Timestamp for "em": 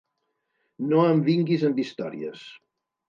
1.09-1.21